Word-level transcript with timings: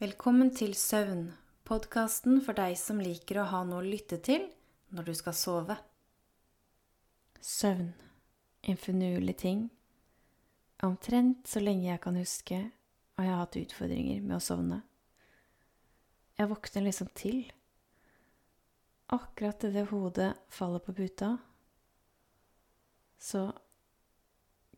Velkommen 0.00 0.48
til 0.56 0.70
Søvn, 0.72 1.26
podkasten 1.68 2.38
for 2.40 2.56
deg 2.56 2.72
som 2.80 3.02
liker 3.04 3.42
å 3.42 3.50
ha 3.50 3.58
noe 3.68 3.82
å 3.82 3.84
lytte 3.84 4.16
til 4.24 4.46
når 4.96 5.10
du 5.10 5.12
skal 5.18 5.34
sove. 5.36 5.74
Søvn, 7.44 7.90
en 8.64 8.78
finurlig 8.80 9.34
ting. 9.42 9.66
Omtrent 10.88 11.44
så 11.52 11.60
lenge 11.60 11.90
jeg 11.90 12.00
kan 12.00 12.16
huske, 12.16 12.62
har 13.20 13.28
jeg 13.28 13.40
hatt 13.42 13.58
utfordringer 13.60 14.24
med 14.24 14.38
å 14.38 14.40
sovne. 14.40 14.78
Jeg 16.40 16.48
våkner 16.48 16.86
liksom 16.88 17.10
til. 17.12 17.42
Akkurat 19.12 19.68
idet 19.68 19.84
hodet 19.92 20.30
faller 20.48 20.80
på 20.80 20.96
puta, 20.96 21.34
så 23.20 23.50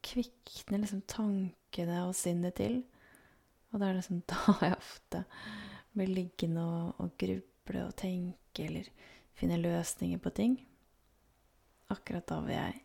kvikner 0.03 0.83
liksom 0.83 1.07
tankene 1.07 2.09
og 2.09 2.19
sinnet 2.19 2.59
til. 2.59 2.83
Og 3.73 3.81
det 3.81 3.89
er 3.89 3.99
liksom 3.99 4.23
da 4.33 4.57
jeg 4.61 4.77
ofte 4.79 5.25
blir 5.93 6.13
liggende 6.13 6.65
og, 6.65 7.01
og 7.03 7.17
gruble 7.21 7.87
og 7.87 7.97
tenke 8.01 8.67
eller 8.69 8.89
finne 9.37 9.59
løsninger 9.61 10.21
på 10.23 10.33
ting. 10.37 10.57
Akkurat 11.93 12.29
da 12.29 12.41
vil 12.45 12.57
jeg 12.57 12.83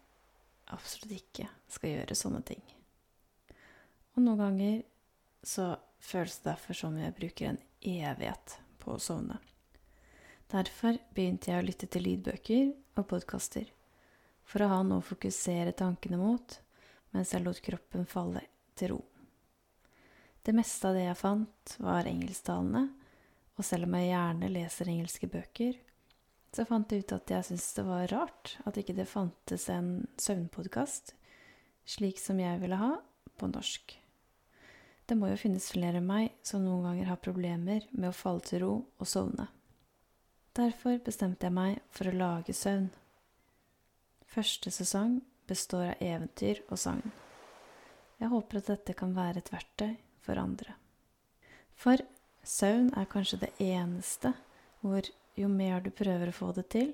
absolutt 0.75 1.15
ikke 1.15 1.47
skal 1.71 1.93
gjøre 1.93 2.17
sånne 2.17 2.41
ting. 2.47 2.63
Og 4.15 4.23
noen 4.23 4.41
ganger 4.41 4.79
så 5.45 5.75
føles 6.03 6.39
det 6.39 6.49
derfor 6.49 6.77
som 6.77 6.97
jeg 6.99 7.15
bruker 7.15 7.51
en 7.51 7.61
evighet 7.81 8.57
på 8.81 8.95
å 8.95 9.01
sovne. 9.01 9.37
Derfor 10.51 10.97
begynte 11.15 11.51
jeg 11.51 11.61
å 11.61 11.65
lytte 11.67 11.89
til 11.91 12.05
lydbøker 12.07 12.69
og 12.97 13.07
podkaster, 13.11 13.67
for 14.47 14.63
å 14.63 14.71
ha 14.71 14.79
noe 14.83 15.03
å 15.03 15.07
fokusere 15.07 15.75
tankene 15.75 16.19
mot 16.19 16.59
mens 17.11 17.33
jeg 17.33 17.43
lot 17.43 17.59
kroppen 17.63 18.07
falle 18.07 18.43
til 18.79 18.95
ro. 18.95 18.99
Det 20.47 20.53
meste 20.55 20.87
av 20.87 20.95
det 20.95 21.01
jeg 21.03 21.19
fant, 21.19 21.71
var 21.83 22.07
engelsktalende, 22.07 22.85
og 23.59 23.65
selv 23.67 23.83
om 23.83 23.95
jeg 23.97 24.13
gjerne 24.13 24.49
leser 24.53 24.91
engelske 24.93 25.27
bøker, 25.27 25.73
så 26.55 26.63
fant 26.69 26.93
jeg 26.93 27.03
ut 27.03 27.13
at 27.17 27.33
jeg 27.33 27.47
syntes 27.49 27.73
det 27.75 27.83
var 27.83 28.13
rart 28.13 28.53
at 28.63 28.79
ikke 28.79 28.95
det 28.95 29.09
fantes 29.11 29.65
en 29.73 29.89
søvnpodkast 30.15 31.11
slik 31.91 32.23
som 32.23 32.39
jeg 32.39 32.61
ville 32.63 32.79
ha, 32.79 32.93
på 33.35 33.51
norsk. 33.51 33.97
Det 35.03 35.19
må 35.19 35.33
jo 35.33 35.41
finnes 35.43 35.67
flere 35.75 35.99
enn 35.99 36.07
meg 36.07 36.31
som 36.47 36.63
noen 36.63 36.87
ganger 36.87 37.11
har 37.11 37.21
problemer 37.27 37.83
med 37.91 38.07
å 38.13 38.15
falle 38.15 38.47
til 38.47 38.63
ro 38.63 38.71
og 38.87 39.11
sovne. 39.17 39.49
Derfor 40.55 41.03
bestemte 41.03 41.51
jeg 41.51 41.59
meg 41.59 41.83
for 41.91 42.07
å 42.07 42.17
lage 42.23 42.55
søvn. 42.55 42.87
Første 44.31 44.71
sesong 44.71 45.19
består 45.51 45.91
av 45.91 46.07
eventyr 46.07 46.63
og 46.71 46.79
sagn. 46.79 47.03
Jeg 48.23 48.31
håper 48.31 48.63
at 48.63 48.75
dette 48.77 48.95
kan 48.95 49.11
være 49.11 49.43
et 49.43 49.51
verktøy 49.51 49.97
for 50.27 50.39
andre. 50.41 50.75
For 51.77 52.01
søvn 52.43 52.91
er 52.99 53.09
kanskje 53.11 53.41
det 53.45 53.53
eneste 53.63 54.33
hvor 54.81 55.07
jo 55.37 55.49
mer 55.51 55.83
du 55.85 55.91
prøver 55.93 56.31
å 56.31 56.35
få 56.35 56.51
det 56.57 56.67
til, 56.73 56.93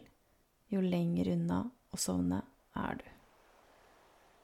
jo 0.70 0.82
lenger 0.84 1.32
unna 1.34 1.64
å 1.94 2.00
sovne 2.00 2.42
er 2.80 3.00
du. 3.00 3.06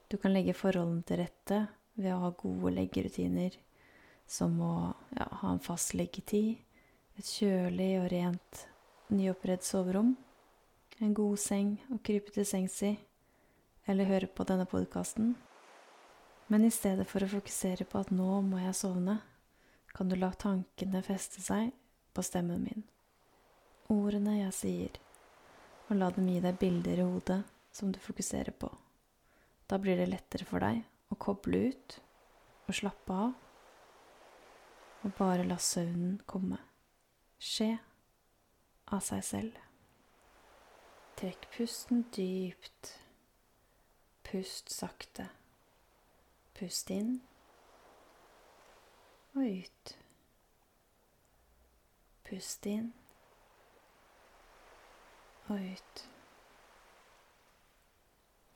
Du 0.10 0.18
kan 0.18 0.34
legge 0.34 0.58
forholdene 0.58 1.06
til 1.06 1.22
rette 1.22 1.60
ved 2.00 2.14
å 2.16 2.22
ha 2.24 2.32
gode 2.38 2.74
leggerutiner, 2.78 3.58
som 4.30 4.56
å 4.62 4.74
ja, 5.18 5.28
ha 5.42 5.52
en 5.52 5.62
fast 5.62 5.94
leggetid, 5.98 6.58
et 7.20 7.28
kjølig 7.28 7.92
og 8.00 8.08
rent 8.14 8.64
nyoppredd 9.14 9.66
soverom, 9.66 10.16
en 11.00 11.14
god 11.18 11.40
seng 11.42 11.76
å 11.94 12.00
krype 12.04 12.34
til 12.36 12.48
sengs 12.48 12.78
i, 12.88 12.94
eller 13.90 14.10
høre 14.10 14.30
på 14.32 14.46
denne 14.48 14.68
podkasten 14.70 15.34
men 16.50 16.66
i 16.66 16.72
stedet 16.74 17.06
for 17.08 17.22
å 17.22 17.30
fokusere 17.30 17.86
på 17.86 18.00
at 18.02 18.10
nå 18.10 18.40
må 18.42 18.62
jeg 18.64 18.78
sovne, 18.78 19.20
kan 19.94 20.10
du 20.10 20.16
la 20.18 20.32
tankene 20.34 21.02
feste 21.06 21.44
seg 21.46 21.70
på 22.14 22.24
stemmen 22.26 22.64
min. 22.66 22.86
Ordene 23.94 24.40
jeg 24.40 24.56
sier, 24.58 24.98
og 25.90 26.00
la 26.02 26.10
dem 26.14 26.30
gi 26.30 26.42
deg 26.42 26.58
bilder 26.62 27.02
i 27.02 27.06
hodet 27.06 27.40
som 27.74 27.94
du 27.94 28.02
fokuserer 28.02 28.54
på. 28.58 28.70
Da 29.70 29.78
blir 29.78 30.02
det 30.02 30.10
lettere 30.10 30.50
for 30.50 30.66
deg 30.66 30.82
å 31.14 31.18
koble 31.22 31.70
ut 31.70 32.00
og 32.66 32.78
slappe 32.82 33.22
av, 33.28 33.34
og 35.06 35.16
bare 35.22 35.46
la 35.46 35.58
søvnen 35.62 36.18
komme. 36.26 36.58
Skje 37.40 37.76
av 38.90 39.06
seg 39.06 39.22
selv. 39.24 39.66
Trekk 41.20 41.46
pusten 41.54 42.08
dypt. 42.16 42.96
Pust 44.26 44.74
sakte. 44.74 45.30
Pust 46.60 46.90
inn 46.92 47.22
og 49.32 49.46
ut. 49.46 49.92
Pust 52.28 52.66
inn 52.68 52.90
og 55.48 55.56
ut. 55.56 56.02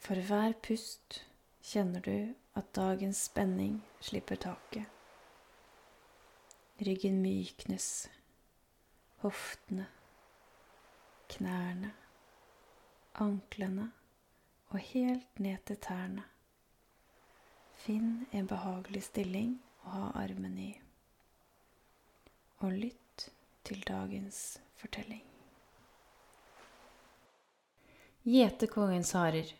For 0.04 0.20
hver 0.28 0.58
pust 0.68 1.22
kjenner 1.64 2.04
du 2.04 2.34
at 2.60 2.76
dagens 2.76 3.24
spenning 3.30 3.80
slipper 4.04 4.36
taket. 4.36 4.86
Ryggen 6.84 7.22
myknes, 7.24 7.88
hoftene, 9.24 9.88
knærne, 11.32 11.96
anklene 13.16 13.92
og 14.74 14.80
helt 14.92 15.40
ned 15.40 15.64
til 15.72 15.80
tærne. 15.88 16.33
Finn 17.84 18.26
en 18.32 18.46
behagelig 18.48 19.02
stilling 19.10 19.58
å 19.84 19.90
ha 19.92 20.10
armen 20.22 20.54
i, 20.56 20.70
og 22.64 22.72
lytt 22.72 23.26
til 23.68 23.82
dagens 23.84 24.38
fortelling. 24.80 25.20
Gjeterkongens 28.24 29.12
harer. 29.20 29.52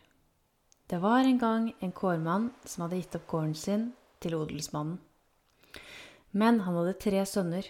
Det 0.88 1.02
var 1.04 1.28
en 1.28 1.42
gang 1.42 1.68
en 1.84 1.92
kårmann 1.92 2.48
som 2.64 2.86
hadde 2.86 3.02
gitt 3.02 3.20
opp 3.20 3.28
gården 3.34 3.54
sin 3.60 3.86
til 4.24 4.38
odelsmannen. 4.40 4.96
Men 6.32 6.64
han 6.64 6.80
hadde 6.80 6.96
tre 7.04 7.26
sønner. 7.28 7.68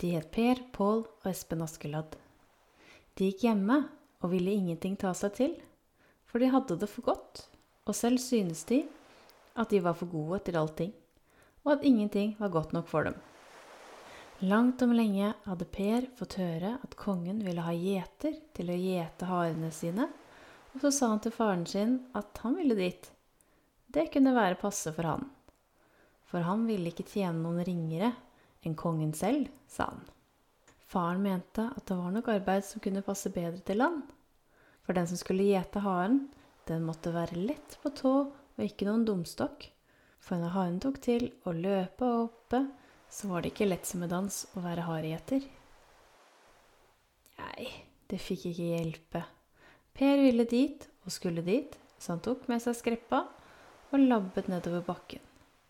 De 0.00 0.16
het 0.16 0.32
Per, 0.32 0.64
Pål 0.72 1.04
og 1.04 1.28
Espen 1.28 1.60
Askeladd. 1.68 2.16
De 3.20 3.28
gikk 3.28 3.44
hjemme 3.50 3.82
og 4.24 4.32
ville 4.32 4.56
ingenting 4.56 4.96
ta 4.96 5.12
seg 5.12 5.36
til, 5.36 5.56
for 6.24 6.40
de 6.40 6.48
hadde 6.56 6.80
det 6.80 6.88
for 6.88 7.12
godt, 7.12 7.50
og 7.84 7.92
selv 7.92 8.24
synes 8.24 8.64
de 8.72 8.86
at 9.54 9.70
de 9.70 9.80
var 9.84 9.96
for 9.98 10.10
gode 10.10 10.40
til 10.46 10.58
allting, 10.58 10.92
og 11.64 11.76
at 11.76 11.86
ingenting 11.86 12.34
var 12.40 12.52
godt 12.54 12.74
nok 12.76 12.90
for 12.90 13.06
dem. 13.08 13.16
Langt 14.44 14.82
om 14.82 14.92
lenge 14.92 15.30
hadde 15.46 15.66
Per 15.70 16.08
fått 16.18 16.36
høre 16.40 16.74
at 16.82 16.96
kongen 16.98 17.38
ville 17.46 17.62
ha 17.62 17.72
gjeter 17.72 18.34
til 18.56 18.72
å 18.72 18.78
gjete 18.78 19.28
harene 19.30 19.70
sine, 19.72 20.08
og 20.74 20.82
så 20.82 20.90
sa 20.90 21.12
han 21.12 21.22
til 21.22 21.32
faren 21.32 21.62
sin 21.70 22.00
at 22.18 22.42
han 22.42 22.58
ville 22.58 22.76
dit. 22.76 23.06
Det 23.94 24.08
kunne 24.12 24.34
være 24.34 24.58
passe 24.58 24.90
for 24.92 25.06
han. 25.06 25.28
For 26.26 26.42
han 26.42 26.66
ville 26.66 26.90
ikke 26.90 27.06
tjene 27.06 27.38
noen 27.38 27.62
ringere 27.64 28.10
enn 28.66 28.74
kongen 28.74 29.14
selv, 29.14 29.52
sa 29.70 29.92
han. 29.92 30.02
Faren 30.90 31.22
mente 31.22 31.68
at 31.70 31.86
det 31.86 31.96
var 31.98 32.10
nok 32.14 32.28
arbeid 32.34 32.66
som 32.66 32.82
kunne 32.82 33.04
passe 33.06 33.30
bedre 33.34 33.62
til 33.66 33.78
land. 33.80 34.02
For 34.84 34.98
den 34.98 35.06
som 35.08 35.18
skulle 35.20 35.46
gjete 35.46 35.82
haren, 35.86 36.24
den 36.68 36.84
måtte 36.86 37.14
være 37.14 37.38
lett 37.38 37.78
på 37.82 37.92
tå 37.94 38.14
og 38.56 38.64
ikke 38.66 38.86
noen 38.88 39.04
dumstokk. 39.08 39.68
For 40.24 40.40
når 40.40 40.54
haren 40.54 40.80
tok 40.80 41.00
til 41.04 41.28
å 41.44 41.52
løpe 41.52 42.06
og 42.06 42.20
hoppe, 42.28 42.64
så 43.12 43.28
var 43.30 43.42
det 43.42 43.52
ikke 43.52 43.68
lett 43.68 43.86
som 43.86 44.02
en 44.04 44.10
dans 44.10 44.40
å 44.56 44.62
være 44.64 44.86
haregjeter. 44.88 45.44
Nei, 47.38 47.68
det 48.10 48.20
fikk 48.22 48.48
ikke 48.50 48.70
hjelpe. 48.72 49.24
Per 49.94 50.22
ville 50.22 50.46
dit 50.50 50.88
og 51.04 51.14
skulle 51.14 51.44
dit, 51.46 51.76
så 51.98 52.14
han 52.14 52.24
tok 52.24 52.48
med 52.50 52.62
seg 52.64 52.76
skreppa 52.78 53.24
og 53.92 54.02
labbet 54.02 54.48
nedover 54.50 54.82
bakken. 54.86 55.22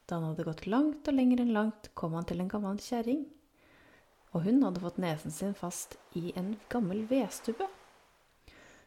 Da 0.04 0.18
han 0.18 0.30
hadde 0.30 0.46
gått 0.46 0.66
langt 0.68 1.08
og 1.08 1.16
lenger 1.16 1.42
enn 1.42 1.54
langt, 1.56 1.90
kom 1.96 2.16
han 2.16 2.26
til 2.28 2.40
en 2.44 2.50
gammel 2.52 2.80
kjerring. 2.80 3.24
Og 4.34 4.44
hun 4.46 4.64
hadde 4.64 4.82
fått 4.82 5.00
nesen 5.02 5.32
sin 5.32 5.54
fast 5.56 5.96
i 6.18 6.32
en 6.38 6.54
gammel 6.72 7.04
vedstubbe. 7.10 7.68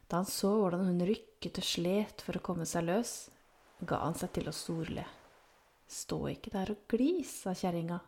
Da 0.07 0.21
han 0.21 0.29
så 0.29 0.51
hvordan 0.61 0.85
hun 0.88 1.07
rykket 1.07 1.59
og 1.59 1.67
slet 1.67 2.23
for 2.23 2.38
å 2.38 2.43
komme 2.43 2.67
seg 2.69 2.88
løs, 2.88 3.15
ga 3.79 4.01
han 4.01 4.18
seg 4.18 4.33
til 4.38 4.50
å 4.50 4.56
storle. 4.56 5.06
Stå 5.88 6.19
ikke 6.31 6.53
der 6.53 6.74
og 6.74 6.85
glis, 6.91 7.31
sa 7.44 7.53
kjerringa, 7.56 8.00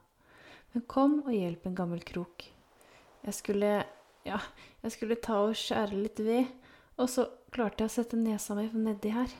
men 0.73 0.85
kom 0.89 1.19
og 1.25 1.33
hjelp 1.33 1.67
en 1.69 1.77
gammel 1.77 2.01
krok. 2.05 2.45
Jeg 3.25 3.35
skulle, 3.35 3.71
ja, 4.27 4.39
jeg 4.83 4.95
skulle 4.95 5.19
ta 5.23 5.41
og 5.45 5.57
skjære 5.57 5.99
litt 5.99 6.19
ved, 6.23 6.49
og 6.99 7.07
så 7.11 7.27
klarte 7.53 7.85
jeg 7.85 7.91
å 7.91 7.95
sette 7.99 8.19
nesa 8.19 8.57
mi 8.57 8.67
nedi 8.73 9.13
her. 9.13 9.31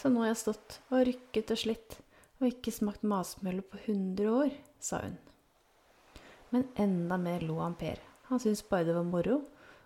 Så 0.00 0.10
nå 0.10 0.24
har 0.24 0.32
jeg 0.32 0.42
stått 0.42 0.80
og 0.90 1.04
rykket 1.06 1.54
og 1.54 1.60
slitt 1.60 2.00
og 2.40 2.48
ikke 2.48 2.74
smakt 2.74 3.04
masmølle 3.06 3.62
på 3.62 3.78
hundre 3.86 4.32
år, 4.32 4.56
sa 4.82 5.04
hun. 5.04 5.14
Men 6.50 6.66
enda 6.78 7.16
mer 7.18 7.44
lo 7.46 7.60
han 7.62 7.76
Per. 7.78 8.00
Han 8.28 8.40
syntes 8.42 8.64
bare 8.68 8.88
det 8.88 8.96
var 8.96 9.06
moro, 9.06 9.40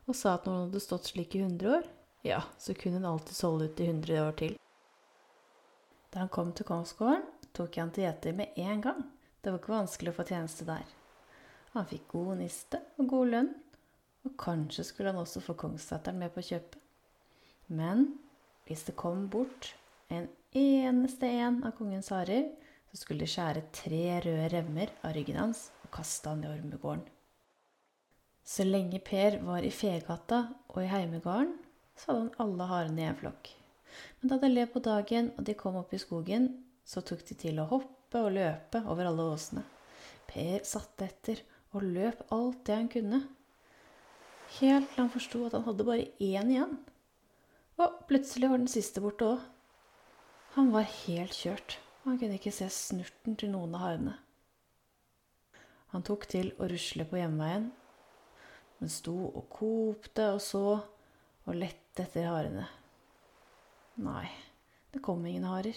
og 0.08 0.16
sa 0.16 0.34
at 0.34 0.46
når 0.46 0.54
han 0.54 0.64
hadde 0.66 0.82
stått 0.82 1.10
slik 1.10 1.36
i 1.36 1.44
hundre 1.44 1.78
år, 1.78 1.86
ja, 2.26 2.40
så 2.58 2.75
kunne 2.75 2.98
hun 2.98 3.06
alltids 3.12 3.44
holde 3.46 3.69
ut 3.69 3.80
i 3.80 3.88
hundre 3.90 4.22
år 4.25 4.34
til. 4.40 4.56
Da 6.12 6.22
han 6.22 6.32
kom 6.32 6.52
til 6.56 6.69
kongsgården, 6.69 7.25
tok 7.52 7.76
jeg 7.76 7.84
han 7.84 7.93
til 7.94 8.06
gjeter 8.06 8.37
med 8.37 8.60
en 8.60 8.84
gang. 8.84 9.02
Det 9.43 9.52
var 9.52 9.60
ikke 9.60 9.75
vanskelig 9.75 10.12
å 10.12 10.19
få 10.19 10.26
tjeneste 10.28 10.66
der. 10.69 10.87
Han 11.75 11.88
fikk 11.88 12.08
god 12.14 12.38
niste 12.40 12.81
og 12.99 13.10
god 13.12 13.32
lønn, 13.34 13.50
og 14.26 14.37
kanskje 14.40 14.87
skulle 14.88 15.12
han 15.12 15.20
også 15.20 15.43
få 15.44 15.55
kongsdatteren 15.58 16.19
med 16.20 16.32
på 16.34 16.44
kjøpet. 16.49 16.81
Men 17.69 18.06
hvis 18.69 18.87
det 18.88 18.96
kom 19.00 19.26
bort 19.32 19.75
en 20.12 20.26
eneste 20.56 21.28
en 21.28 21.60
av 21.69 21.76
kongens 21.76 22.08
harer, 22.14 22.49
så 22.88 23.02
skulle 23.02 23.26
de 23.26 23.31
skjære 23.31 23.66
tre 23.76 24.02
røde 24.25 24.49
remmer 24.54 24.93
av 25.04 25.12
ryggen 25.16 25.37
hans 25.40 25.69
og 25.84 25.93
kaste 25.99 26.32
han 26.32 26.44
i 26.44 26.50
ormegården. 26.50 27.04
Så 28.49 28.64
lenge 28.64 29.00
Per 29.04 29.43
var 29.44 29.64
i 29.64 29.72
Fegata 29.75 30.46
og 30.70 30.81
i 30.81 30.88
Heimegarden, 30.88 31.58
så 32.00 32.14
hadde 32.14 32.22
han 32.22 32.44
alle 32.46 32.69
harene 32.70 33.02
i 33.02 33.08
en 33.11 33.19
flokk. 33.20 33.50
Men 34.20 34.32
da 34.32 34.38
det 34.43 34.50
led 34.52 34.73
på 34.73 34.82
dagen 34.85 35.32
og 35.37 35.44
de 35.46 35.56
kom 35.58 35.79
opp 35.81 35.94
i 35.94 36.00
skogen, 36.02 36.50
så 36.85 37.02
tok 37.05 37.25
de 37.29 37.37
til 37.38 37.61
å 37.61 37.69
hoppe 37.70 38.23
og 38.25 38.35
løpe 38.37 38.82
over 38.88 39.11
alle 39.11 39.26
åsene. 39.35 39.64
Per 40.29 40.64
satte 40.69 41.08
etter 41.08 41.43
og 41.76 41.85
løp 41.85 42.23
alt 42.35 42.62
det 42.69 42.76
han 42.76 42.93
kunne. 42.93 43.20
Helt 44.58 44.88
til 44.93 45.02
han 45.02 45.12
forsto 45.12 45.43
at 45.46 45.56
han 45.56 45.67
hadde 45.67 45.87
bare 45.88 46.08
én 46.25 46.52
igjen. 46.55 46.79
Og 47.79 48.00
plutselig 48.08 48.49
var 48.50 48.61
den 48.61 48.73
siste 48.73 49.02
borte 49.05 49.29
òg. 49.29 49.43
Han 50.56 50.73
var 50.73 50.88
helt 51.05 51.37
kjørt, 51.37 51.76
og 52.02 52.12
han 52.12 52.23
kunne 52.23 52.38
ikke 52.40 52.55
se 52.55 52.67
snurten 52.73 53.37
til 53.38 53.52
noen 53.52 53.76
av 53.76 53.85
harene. 53.85 54.17
Han 55.93 56.05
tok 56.05 56.26
til 56.29 56.50
å 56.58 56.69
rusle 56.69 57.06
på 57.08 57.20
hjemveien, 57.20 57.69
men 58.79 58.93
sto 58.93 59.14
og 59.29 59.46
kopte 59.52 60.32
og 60.35 60.43
så 60.44 60.64
og 60.79 61.56
lette 61.56 62.05
etter 62.05 62.29
harene. 62.29 62.67
Nei, 63.98 64.28
det 64.94 65.00
kom 65.02 65.24
ingen 65.26 65.46
harer. 65.48 65.76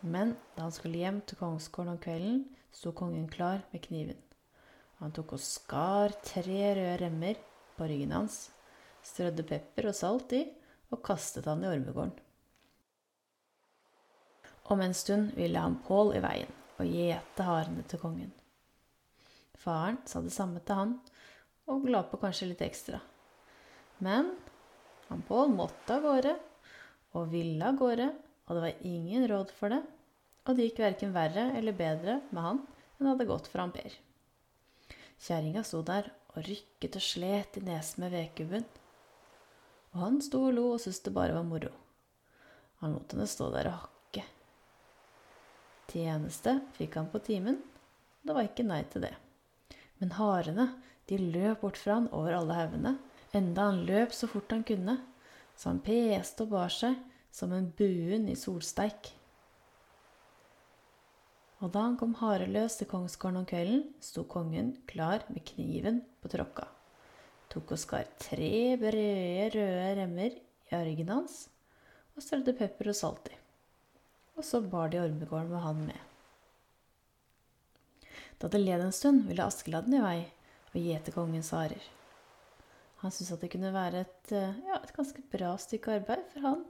Men 0.00 0.34
da 0.54 0.66
han 0.66 0.74
skulle 0.74 1.00
hjem 1.00 1.22
til 1.24 1.38
kongsgården 1.40 1.94
om 1.94 2.00
kvelden, 2.02 2.42
sto 2.76 2.92
kongen 2.92 3.28
klar 3.32 3.62
med 3.72 3.82
kniven. 3.86 4.18
Han 4.98 5.14
tok 5.16 5.32
og 5.38 5.42
skar 5.42 6.12
tre 6.26 6.58
røde 6.76 6.98
remmer 7.00 7.40
på 7.78 7.88
ryggen 7.88 8.12
hans, 8.12 8.48
strødde 9.06 9.46
pepper 9.48 9.88
og 9.88 9.96
salt 9.96 10.34
i 10.36 10.42
og 10.92 11.00
kastet 11.06 11.48
han 11.48 11.64
i 11.64 11.70
ormegården. 11.70 12.12
Om 14.68 14.84
en 14.84 14.94
stund 14.94 15.32
ville 15.38 15.60
han 15.62 15.78
Pål 15.86 16.18
i 16.18 16.20
veien 16.20 16.52
og 16.78 16.90
gjete 16.92 17.46
harene 17.46 17.84
til 17.88 18.02
kongen. 18.02 18.34
Faren 19.58 19.96
sa 20.06 20.20
det 20.20 20.34
samme 20.34 20.60
til 20.60 20.76
han 20.76 20.98
og 21.68 21.88
la 21.88 22.04
på 22.04 22.20
kanskje 22.20 22.50
litt 22.50 22.64
ekstra. 22.64 23.00
Men 24.04 24.34
han 25.08 25.22
Pål 25.28 25.54
måtte 25.56 25.96
av 25.96 26.04
gårde 26.04 26.34
og 27.16 27.30
ville 27.32 27.64
av 27.64 27.78
gårde, 27.80 28.08
og 28.48 28.56
det 28.56 28.64
var 28.64 28.84
ingen 28.86 29.24
råd 29.30 29.52
for 29.56 29.72
det. 29.72 29.80
Og 30.48 30.56
det 30.56 30.68
gikk 30.68 30.82
verken 30.84 31.14
verre 31.16 31.50
eller 31.58 31.76
bedre 31.76 32.20
med 32.30 32.44
han 32.44 32.60
enn 32.98 33.06
det 33.06 33.10
hadde 33.12 33.28
gått 33.28 33.48
for 33.50 33.62
han 33.62 33.72
Per. 33.74 33.94
Kjerringa 35.18 35.64
sto 35.66 35.82
der 35.86 36.10
og 36.34 36.42
rykket 36.46 36.98
og 36.98 37.04
slet 37.04 37.58
i 37.58 37.64
nesen 37.66 38.04
med 38.04 38.14
vedkubben. 38.14 38.64
Og 39.94 40.00
han 40.02 40.18
sto 40.24 40.44
og 40.48 40.56
lo 40.56 40.66
og 40.74 40.82
syntes 40.82 41.02
det 41.06 41.14
bare 41.16 41.36
var 41.36 41.46
moro. 41.46 41.72
Han 42.82 42.94
lot 42.94 43.14
henne 43.14 43.26
stå 43.28 43.48
der 43.54 43.70
og 43.70 43.80
hakke. 43.84 44.24
Tjeneste 45.88 46.58
fikk 46.76 46.98
han 47.00 47.08
på 47.10 47.22
timen. 47.24 47.58
Det 48.22 48.36
var 48.36 48.46
ikke 48.46 48.66
nei 48.66 48.82
til 48.92 49.06
det. 49.08 49.14
Men 49.98 50.14
harene, 50.18 50.68
de 51.08 51.18
løp 51.18 51.64
bort 51.64 51.78
fra 51.80 51.96
han 51.98 52.10
over 52.14 52.36
alle 52.36 52.54
haugene, 52.54 52.94
enda 53.36 53.68
han 53.68 53.84
løp 53.88 54.14
så 54.16 54.28
fort 54.30 54.50
han 54.54 54.64
kunne, 54.66 54.96
så 55.56 55.72
han 55.72 55.82
peste 55.84 56.46
og 56.46 56.52
bar 56.54 56.72
seg 56.72 56.96
som 57.34 57.52
en 57.52 57.70
buen 57.78 58.28
i 58.30 58.36
solsteik. 58.38 59.12
Og 61.58 61.72
da 61.74 61.82
han 61.88 61.96
kom 61.98 62.14
hareløs 62.20 62.78
til 62.78 62.88
kongsgården 62.90 63.40
om 63.40 63.46
kvelden, 63.48 63.82
sto 64.00 64.22
kongen 64.30 64.76
klar 64.90 65.24
med 65.32 65.42
kniven 65.48 66.04
på 66.22 66.30
tråkka, 66.30 66.68
tok 67.50 67.74
og 67.74 67.82
skar 67.82 68.06
tre 68.22 68.76
brede, 68.78 69.50
røde 69.56 69.94
remmer 69.98 70.38
i 70.38 70.76
argen 70.78 71.10
hans 71.10 71.48
og 72.14 72.22
strødde 72.22 72.54
pepper 72.58 72.92
og 72.92 72.98
salt 72.98 73.30
i. 73.32 73.36
Og 74.38 74.46
så 74.46 74.62
bar 74.62 74.90
de 74.92 75.02
ormegården 75.02 75.50
med 75.50 75.64
han 75.64 75.82
med. 75.88 75.98
Da 78.38 78.46
det 78.46 78.62
led 78.62 78.82
en 78.84 78.94
stund, 78.94 79.24
ville 79.26 79.46
Askeladden 79.46 79.98
i 79.98 80.02
vei 80.02 80.18
og 80.70 80.78
gjete 80.78 81.14
kongens 81.14 81.50
harer. 81.54 81.82
Han 83.02 83.14
syntes 83.14 83.34
at 83.36 83.44
det 83.44 83.52
kunne 83.52 83.70
være 83.74 84.02
et, 84.06 84.32
ja, 84.32 84.80
et 84.80 84.94
ganske 84.96 85.22
bra 85.32 85.52
stykke 85.60 86.00
arbeid 86.00 86.24
for 86.32 86.46
han 86.48 86.64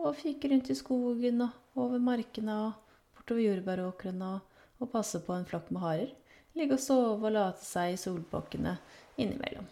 å 0.00 0.12
fyke 0.16 0.48
rundt 0.48 0.70
i 0.72 0.76
skogen 0.78 1.42
og 1.44 1.80
over 1.80 2.00
markene 2.02 2.54
og 2.68 2.94
bortover 3.16 3.44
jordbæråkrene 3.44 4.30
og, 4.36 4.62
og 4.80 4.92
passe 4.94 5.20
på 5.26 5.34
en 5.36 5.44
flokk 5.48 5.68
med 5.74 5.84
harer. 5.84 6.14
Ligge 6.56 6.78
og 6.78 6.82
sove 6.82 7.28
og 7.28 7.34
late 7.34 7.64
seg 7.64 7.94
i 7.94 8.00
solbukkene 8.00 8.74
innimellom. 9.20 9.68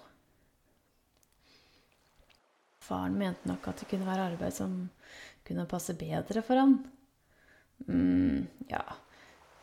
Faren 2.84 3.16
mente 3.20 3.48
nok 3.48 3.66
at 3.68 3.82
det 3.82 3.88
kunne 3.90 4.08
være 4.08 4.30
arbeid 4.30 4.54
som 4.56 4.76
kunne 5.48 5.68
passe 5.68 5.96
bedre 5.98 6.44
for 6.44 6.60
han. 6.60 6.78
mm, 7.88 8.68
ja, 8.70 8.84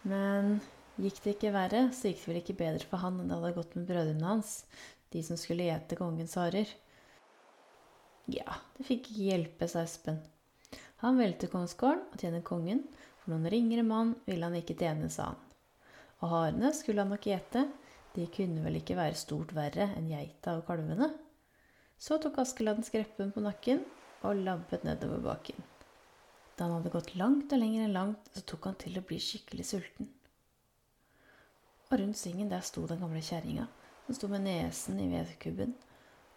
men 0.09 0.59
gikk 1.01 1.21
det 1.23 1.35
ikke 1.35 1.53
verre, 1.53 1.81
så 1.93 2.09
gikk 2.09 2.21
det 2.21 2.29
vel 2.29 2.41
ikke 2.41 2.57
bedre 2.59 2.89
for 2.89 3.01
han 3.01 3.17
enn 3.19 3.31
det 3.31 3.37
hadde 3.39 3.55
gått 3.57 3.73
med 3.77 3.87
brødrene 3.89 4.29
hans, 4.29 4.53
de 5.15 5.23
som 5.23 5.39
skulle 5.39 5.69
gjete 5.69 5.97
kongens 5.99 6.35
harer. 6.35 6.67
Ja, 8.27 8.59
det 8.75 8.87
fikk 8.87 9.07
ikke 9.07 9.27
hjelpe, 9.29 9.69
sa 9.71 9.85
Espen. 9.85 10.19
Han 11.03 11.19
til 11.39 11.51
kongsgården 11.51 12.07
og 12.11 12.19
tjene 12.19 12.41
kongen, 12.43 12.83
for 13.21 13.33
noen 13.33 13.49
ringere 13.51 13.85
mann 13.85 14.15
ville 14.27 14.47
han 14.47 14.57
ikke 14.57 14.77
tjene, 14.79 15.09
sa 15.13 15.31
han. 15.31 15.41
Og 16.23 16.31
harene 16.31 16.71
skulle 16.73 17.03
han 17.03 17.11
nok 17.13 17.27
gjete, 17.27 17.65
de 18.15 18.25
kunne 18.31 18.63
vel 18.63 18.79
ikke 18.79 18.97
være 18.97 19.19
stort 19.19 19.51
verre 19.55 19.89
enn 19.97 20.09
geita 20.09 20.55
og 20.57 20.65
kalvene. 20.67 21.11
Så 21.99 22.17
tok 22.23 22.39
Askeladden 22.43 22.85
skreppen 22.87 23.31
på 23.35 23.43
nakken 23.43 23.83
og 24.25 24.41
labbet 24.41 24.85
nedover 24.87 25.21
bakken. 25.23 25.59
Da 26.55 26.65
han 26.65 26.77
hadde 26.77 26.93
gått 26.93 27.15
langt 27.19 27.51
og 27.51 27.59
lenger 27.59 27.85
enn 27.85 27.95
langt, 27.95 28.29
så 28.31 28.43
tok 28.47 28.69
han 28.69 28.77
til 28.79 28.95
å 28.97 29.03
bli 29.05 29.19
skikkelig 29.21 29.67
sulten. 29.67 30.09
Og 31.91 31.99
rundt 31.99 32.17
svingen 32.17 32.49
der 32.49 32.63
sto 32.65 32.85
den 32.89 33.03
gamle 33.03 33.21
kjerringa, 33.23 33.67
som 34.05 34.15
sto 34.15 34.27
med 34.27 34.45
nesen 34.45 34.99
i 35.01 35.07
vedkubben 35.09 35.73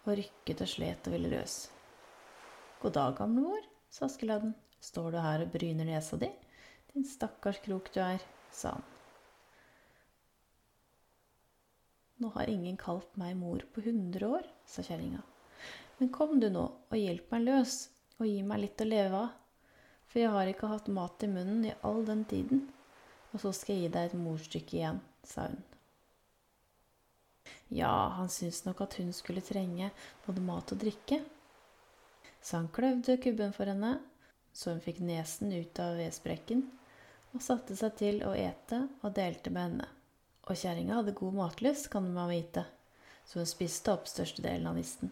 og 0.05 0.15
rykket 0.17 0.63
og 0.65 0.71
slet 0.71 1.09
og 1.09 1.15
ville 1.15 1.31
løs. 1.31 1.57
God 2.81 2.95
dag, 2.95 3.15
gamlemor, 3.17 3.65
sa 3.91 4.07
Askeladden. 4.07 4.55
Står 4.79 5.11
du 5.11 5.17
her 5.19 5.43
og 5.43 5.51
bryner 5.51 5.85
nesa 5.85 6.17
di? 6.17 6.29
Din 6.93 7.03
stakkars 7.05 7.59
krok 7.65 7.91
du 7.93 7.99
er, 8.01 8.23
sa 8.55 8.77
han. 8.77 8.85
Nå 12.19 12.31
har 12.35 12.51
ingen 12.51 12.77
kalt 12.79 13.11
meg 13.19 13.35
mor 13.39 13.63
på 13.73 13.83
hundre 13.85 14.27
år, 14.39 14.47
sa 14.67 14.83
kjerringa. 14.83 15.21
Men 15.99 16.11
kom 16.15 16.39
du 16.39 16.49
nå 16.51 16.65
og 16.65 16.95
hjelp 16.95 17.31
meg 17.35 17.45
løs 17.45 17.77
og 18.17 18.25
gi 18.27 18.41
meg 18.43 18.63
litt 18.63 18.81
å 18.83 18.87
leve 18.87 19.23
av, 19.27 19.35
for 20.09 20.23
jeg 20.23 20.33
har 20.33 20.51
ikke 20.51 20.71
hatt 20.71 20.89
mat 20.91 21.23
i 21.23 21.29
munnen 21.31 21.67
i 21.69 21.75
all 21.85 22.01
den 22.07 22.25
tiden, 22.27 22.65
og 23.31 23.43
så 23.43 23.53
skal 23.55 23.75
jeg 23.75 23.85
gi 23.85 23.93
deg 23.95 24.09
et 24.09 24.19
morstykke 24.19 24.79
igjen, 24.79 25.03
sa 25.27 25.47
hun. 25.51 25.68
Ja, 27.69 28.09
han 28.17 28.29
syntes 28.33 28.63
nok 28.65 28.81
at 28.81 28.95
hun 28.97 29.11
skulle 29.13 29.45
trenge 29.45 29.91
både 30.25 30.41
mat 30.41 30.71
og 30.73 30.81
drikke, 30.81 31.21
så 32.41 32.57
han 32.57 32.71
kløvde 32.73 33.19
kubben 33.21 33.53
for 33.53 33.69
henne, 33.69 33.99
så 34.53 34.73
hun 34.73 34.81
fikk 34.81 35.03
nesen 35.05 35.53
ut 35.53 35.79
av 35.83 35.99
vedsprekken, 35.99 36.63
og 37.35 37.43
satte 37.45 37.77
seg 37.77 37.93
til 37.99 38.23
å 38.25 38.33
ete 38.33 38.81
og 39.03 39.13
delte 39.13 39.53
med 39.53 39.67
henne. 39.67 39.89
Og 40.49 40.57
kjerringa 40.57 40.97
hadde 40.97 41.13
god 41.17 41.35
matlyst, 41.37 41.91
kan 41.93 42.07
man 42.09 42.31
vite, 42.31 42.65
så 43.29 43.43
hun 43.43 43.49
spiste 43.49 43.93
opp 43.93 44.09
størstedelen 44.09 44.65
av 44.65 44.79
nisten. 44.79 45.11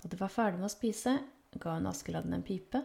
Da 0.00 0.10
de 0.10 0.18
var 0.18 0.32
ferdig 0.34 0.58
med 0.58 0.66
å 0.66 0.72
spise, 0.72 1.14
ga 1.62 1.76
hun 1.76 1.86
Askeladden 1.90 2.34
en 2.34 2.46
pipe. 2.46 2.82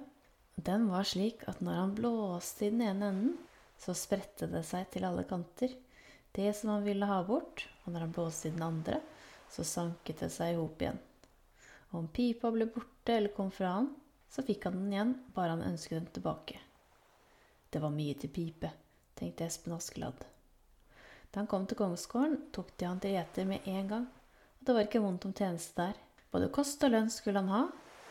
Den 0.55 0.85
var 0.91 1.07
slik 1.07 1.47
at 1.49 1.63
når 1.65 1.79
han 1.81 1.95
blåste 1.97 2.67
i 2.67 2.71
den 2.73 2.85
ene 2.85 3.09
enden, 3.09 3.33
så 3.81 3.95
spredte 3.97 4.47
det 4.51 4.61
seg 4.67 4.85
til 4.93 5.07
alle 5.07 5.25
kanter, 5.27 5.73
det 6.35 6.53
som 6.57 6.69
han 6.73 6.83
ville 6.83 7.07
ha 7.09 7.21
bort, 7.23 7.67
og 7.83 7.93
når 7.93 8.05
han 8.05 8.15
blåste 8.15 8.49
i 8.49 8.55
den 8.55 8.65
andre, 8.65 8.99
så 9.51 9.63
sanket 9.63 10.23
det 10.23 10.31
seg 10.33 10.53
i 10.53 10.59
hop 10.59 10.81
igjen. 10.81 10.99
Og 11.91 11.99
om 12.01 12.07
pipa 12.11 12.51
ble 12.51 12.67
borte 12.67 13.15
eller 13.15 13.33
kom 13.35 13.51
fra 13.55 13.77
han, 13.77 13.91
så 14.29 14.43
fikk 14.43 14.67
han 14.67 14.79
den 14.81 14.93
igjen, 14.93 15.13
bare 15.35 15.55
han 15.55 15.63
ønsket 15.63 15.99
den 15.99 16.09
tilbake. 16.17 16.59
Det 17.71 17.79
var 17.83 17.93
mye 17.93 18.15
til 18.19 18.31
pipe, 18.35 18.71
tenkte 19.15 19.47
Espen 19.47 19.75
Askeladd. 19.77 20.25
Da 21.31 21.41
han 21.41 21.49
kom 21.51 21.65
til 21.67 21.79
kongsgården, 21.79 22.37
tok 22.55 22.73
de 22.79 22.87
han 22.87 22.99
til 23.03 23.15
gjeter 23.15 23.47
med 23.47 23.67
en 23.67 23.89
gang, 23.91 24.05
og 24.59 24.67
det 24.67 24.75
var 24.75 24.87
ikke 24.87 25.03
vondt 25.03 25.27
om 25.27 25.35
tjeneste 25.35 25.81
der. 25.81 25.97
Både 26.31 26.51
kost 26.51 26.83
og 26.83 26.91
lønn 26.91 27.11
skulle 27.11 27.43
han 27.43 27.51
ha, 27.51 27.63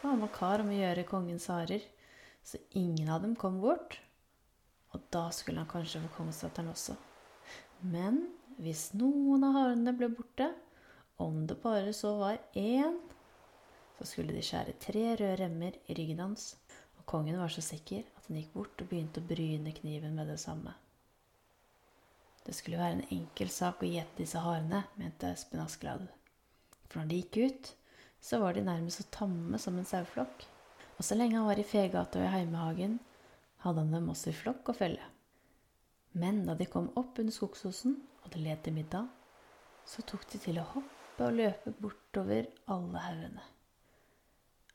og 0.02 0.06
han 0.08 0.24
var 0.24 0.32
kar 0.32 0.64
om 0.64 0.72
å 0.72 0.76
gjøre 0.76 1.08
kongens 1.08 1.50
harer, 1.52 1.84
så 2.44 2.60
ingen 2.76 3.08
av 3.12 3.24
dem 3.24 3.36
kom 3.36 3.60
bort. 3.60 3.98
Og 4.92 5.08
da 5.12 5.26
skulle 5.32 5.60
han 5.60 5.68
kanskje 5.68 6.04
få 6.04 6.12
kongsdatteren 6.18 6.72
også. 6.72 6.96
Men 7.84 8.22
hvis 8.64 8.92
noen 8.96 9.44
av 9.44 9.58
harene 9.58 9.92
ble 9.96 10.08
borte, 10.14 10.48
om 11.20 11.44
det 11.46 11.58
bare 11.62 11.92
så 11.94 12.14
var 12.18 12.40
én, 12.56 12.96
så 13.98 14.06
skulle 14.08 14.34
de 14.34 14.42
skjære 14.42 14.78
tre 14.82 15.04
røde 15.14 15.36
remmer 15.42 15.76
i 15.86 15.96
ryggen 15.98 16.22
hans, 16.24 16.54
og 16.98 17.04
kongen 17.10 17.38
var 17.38 17.52
så 17.52 17.62
sikker 17.62 18.06
at 18.16 18.26
han 18.28 18.40
gikk 18.40 18.54
bort 18.56 18.80
og 18.80 18.90
begynte 18.90 19.22
å 19.22 19.28
bryne 19.28 19.74
kniven 19.76 20.16
med 20.16 20.32
det 20.32 20.40
samme. 20.42 20.72
Det 22.44 22.52
skulle 22.56 22.80
være 22.80 22.98
en 22.98 23.14
enkel 23.14 23.48
sak 23.52 23.80
å 23.80 23.88
gjete 23.88 24.20
disse 24.20 24.40
harene, 24.40 24.82
mente 25.00 25.30
Espen 25.32 25.62
Askeladd. 25.62 26.08
For 26.88 27.00
når 27.00 27.10
de 27.10 27.20
gikk 27.22 27.38
ut, 27.44 27.70
så 28.24 28.40
var 28.40 28.56
de 28.56 28.64
nærmest 28.66 29.00
så 29.00 29.08
tamme 29.12 29.60
som 29.60 29.78
en 29.80 29.88
saueflokk. 29.88 30.44
Og 30.96 31.04
så 31.04 31.16
lenge 31.16 31.38
han 31.38 31.48
var 31.48 31.60
i 31.60 31.66
Fegata 31.66 32.20
og 32.20 32.26
i 32.26 32.32
Heimehagen, 32.32 32.98
hadde 33.64 33.84
han 33.84 33.96
dem 33.96 34.10
også 34.12 34.32
i 34.32 34.36
flokk 34.36 34.72
og 34.72 34.78
felle. 34.80 35.13
Men 36.18 36.44
da 36.46 36.54
de 36.58 36.66
kom 36.70 36.90
opp 36.98 37.18
under 37.18 37.34
skogsosen, 37.34 37.98
og 38.22 38.32
det 38.32 38.42
led 38.42 38.62
til 38.64 38.76
middag, 38.76 39.08
så 39.84 40.02
tok 40.06 40.26
de 40.32 40.40
til 40.40 40.60
å 40.62 40.68
hoppe 40.74 41.26
og 41.26 41.38
løpe 41.38 41.74
bortover 41.78 42.48
alle 42.70 43.02
haugene. 43.06 43.48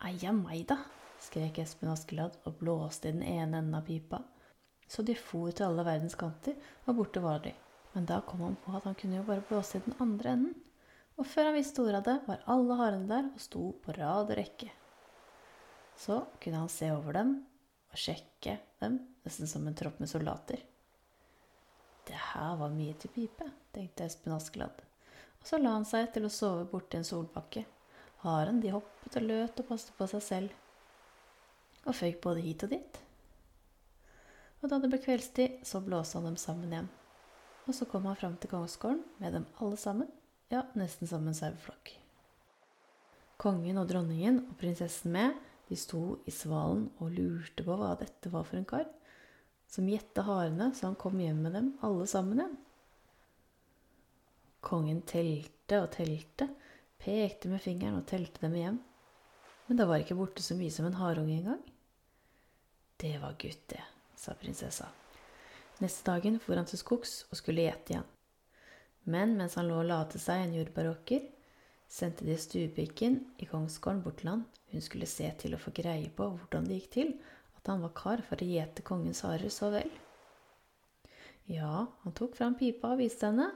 Eia 0.08 0.31
meg, 0.36 0.67
da, 0.69 0.77
skrek 1.19 1.60
Espen 1.63 1.91
Askeladd 1.91 2.38
og 2.48 2.60
blåste 2.60 3.10
i 3.10 3.15
den 3.15 3.25
ene 3.25 3.63
enden 3.63 3.79
av 3.79 3.88
pipa 3.88 4.22
så 4.89 5.05
de 5.05 5.13
for 5.15 5.53
til 5.53 5.67
alle 5.67 5.86
verdens 5.86 6.17
kanter, 6.17 6.55
og 6.88 6.98
borte 6.98 7.22
var 7.22 7.43
de. 7.43 7.53
Men 7.93 8.08
da 8.10 8.19
kom 8.25 8.41
han 8.41 8.58
på 8.63 8.74
at 8.77 8.88
han 8.89 8.98
kunne 8.98 9.19
jo 9.19 9.27
bare 9.27 9.46
blåse 9.46 9.77
i 9.77 9.86
den 9.86 9.96
andre 10.01 10.34
enden. 10.34 10.55
Og 11.19 11.27
før 11.27 11.50
han 11.50 11.58
visste 11.58 11.84
ordet 11.84 12.00
av 12.00 12.08
det, 12.08 12.15
var 12.25 12.46
alle 12.50 12.77
harene 12.79 13.10
der 13.10 13.27
og 13.29 13.43
sto 13.43 13.63
på 13.84 13.93
rad 13.98 14.31
og 14.31 14.38
rekke. 14.39 14.72
Så 16.00 16.24
kunne 16.41 16.63
han 16.63 16.74
se 16.74 16.89
over 16.96 17.19
dem 17.19 17.36
og 17.91 18.01
sjekke 18.01 18.55
dem, 18.81 18.98
nesten 19.25 19.50
som 19.51 19.67
en 19.67 19.77
tropp 19.77 20.00
med 20.01 20.10
soldater. 20.10 20.62
Det 22.10 22.18
her 22.34 22.56
var 22.58 22.74
mye 22.74 22.96
til 22.98 23.13
pipe, 23.13 23.46
tenkte 23.75 24.08
Espen 24.10 24.34
Askeladd. 24.34 24.82
Og 25.39 25.46
så 25.48 25.60
la 25.62 25.75
han 25.78 25.86
seg 25.88 26.10
til 26.16 26.25
å 26.25 26.34
sove 26.34 26.66
borti 26.72 26.98
en 27.00 27.06
solbakke. 27.08 27.63
Haren 28.25 28.60
de 28.63 28.74
hoppet 28.74 29.22
og 29.22 29.30
løt 29.30 29.62
og 29.62 29.70
passet 29.70 29.94
på 29.96 30.10
seg 30.12 30.25
selv. 30.25 30.58
Og 31.86 31.96
føyk 31.96 32.20
både 32.25 32.44
hit 32.44 32.66
og 32.66 32.74
dit 32.74 33.06
og 34.60 34.72
da 34.72 34.80
det 34.82 34.89
ble 34.92 35.00
kveldstid, 35.00 35.62
så 35.63 35.80
blåste 35.84 36.20
han 36.20 36.28
dem 36.28 36.39
sammen 36.39 36.74
igjen. 36.74 36.89
Og 37.68 37.75
så 37.75 37.88
kom 37.88 38.08
han 38.10 38.18
fram 38.20 38.36
til 38.39 38.51
kongsgården 38.51 39.01
med 39.22 39.38
dem 39.38 39.46
alle 39.62 39.78
sammen, 39.80 40.10
ja, 40.51 40.66
nesten 40.80 41.08
som 41.08 41.28
en 41.28 41.38
saueflokk. 41.38 41.94
Kongen 43.39 43.80
og 43.80 43.88
dronningen 43.88 44.42
og 44.50 44.58
prinsessen 44.60 45.13
med, 45.16 45.38
de 45.70 45.78
sto 45.80 46.18
i 46.28 46.34
svalen 46.34 46.89
og 47.00 47.13
lurte 47.16 47.63
på 47.63 47.75
hva 47.78 47.94
dette 48.00 48.32
var 48.34 48.48
for 48.48 48.60
en 48.60 48.68
kar, 48.68 48.88
som 49.70 49.90
gjette 49.90 50.26
harene 50.26 50.72
så 50.76 50.90
han 50.90 50.98
kom 51.00 51.20
hjem 51.22 51.44
med 51.46 51.56
dem 51.58 51.70
alle 51.86 52.08
sammen 52.10 52.42
igjen. 52.42 52.58
Kongen 54.66 55.02
telte 55.08 55.84
og 55.84 55.92
telte, 55.94 56.50
pekte 57.00 57.52
med 57.52 57.62
fingeren 57.64 58.02
og 58.02 58.08
telte 58.10 58.44
dem 58.44 58.58
hjem, 58.60 58.80
men 59.68 59.78
det 59.78 59.86
var 59.88 60.02
ikke 60.02 60.18
borte 60.18 60.44
så 60.44 60.58
mye 60.58 60.74
som 60.74 60.88
en 60.90 60.98
harunge 60.98 61.38
engang. 61.38 61.62
Det 63.00 63.14
var 63.22 63.38
gutt, 63.40 63.62
det 63.72 63.84
sa 64.20 64.34
prinsessa. 64.36 64.90
Neste 65.80 66.04
dagen 66.10 66.40
for 66.44 66.60
han 66.60 66.68
til 66.68 66.82
skogs 66.82 67.22
og 67.30 67.38
skulle 67.40 67.64
gjete 67.64 67.94
igjen. 67.94 68.08
Men 69.08 69.38
mens 69.40 69.56
han 69.56 69.70
lå 69.70 69.78
og 69.80 69.88
la 69.88 70.02
til 70.10 70.20
seg 70.20 70.44
en 70.44 70.56
jordbæråker, 70.58 71.30
sendte 71.90 72.26
de 72.28 72.36
stuepiken 72.38 73.22
i 73.40 73.48
kongsgården 73.50 74.02
bort 74.04 74.20
til 74.20 74.34
han. 74.34 74.44
Hun 74.74 74.84
skulle 74.84 75.08
se 75.10 75.30
til 75.40 75.56
å 75.56 75.62
få 75.62 75.72
greie 75.78 76.12
på 76.14 76.28
hvordan 76.34 76.68
det 76.68 76.82
gikk 76.82 76.92
til 76.98 77.14
at 77.60 77.68
han 77.68 77.84
var 77.84 77.96
kar 77.96 78.24
for 78.25 78.39
å 78.39 78.48
gjete 78.48 78.86
kongens 78.88 79.22
harer 79.28 79.51
så 79.51 79.70
vel. 79.74 79.89
Ja, 81.50 81.86
han 82.04 82.16
tok 82.16 82.38
fram 82.38 82.56
pipa 82.56 82.94
og 82.94 83.01
viste 83.01 83.28
henne, 83.28 83.50